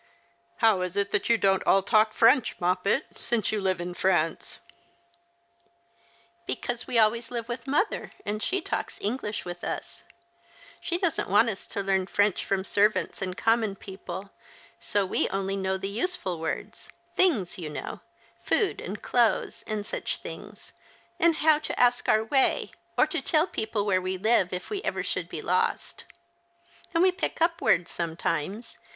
[0.63, 4.59] "How is it you don't all talk French, Moppet, since you live in France?""
[6.47, 10.03] Because we always live with mother, and she talks English with us.
[10.79, 13.19] She doesn't want us to learn French 134 The Christmas Hirelings.
[13.19, 14.29] from servants and common people;
[14.79, 17.99] so we only know the useful words— things you know—
[18.49, 20.73] food and clothes and such things,
[21.19, 24.99] and how to ask our way, or to tell people where we live, if ever
[25.01, 26.05] we should be lost.
[26.91, 28.79] And we pick up words sometimes.